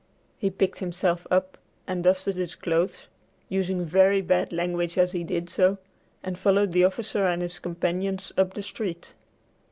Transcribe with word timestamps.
He 0.39 0.49
picked 0.49 0.79
himself 0.79 1.27
up 1.29 1.59
and 1.85 2.03
dusted 2.03 2.33
his 2.35 2.55
clothes, 2.55 3.05
using 3.49 3.85
very 3.85 4.19
bad 4.23 4.51
language 4.51 4.97
as 4.97 5.11
he 5.11 5.23
did 5.23 5.47
so, 5.47 5.77
and 6.23 6.39
followed 6.39 6.71
the 6.71 6.85
officer 6.85 7.27
and 7.27 7.43
his 7.43 7.59
companions 7.59 8.33
up 8.35 8.55
the 8.55 8.63
street. 8.63 9.13